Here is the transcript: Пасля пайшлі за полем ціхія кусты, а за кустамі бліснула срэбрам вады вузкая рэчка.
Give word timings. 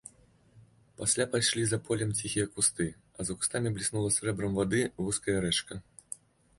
Пасля 1.01 1.25
пайшлі 1.35 1.65
за 1.73 1.79
полем 1.91 2.15
ціхія 2.19 2.47
кусты, 2.57 2.89
а 3.19 3.29
за 3.31 3.39
кустамі 3.43 3.75
бліснула 3.79 4.09
срэбрам 4.19 4.51
вады 4.61 4.81
вузкая 5.07 5.37
рэчка. 5.49 5.73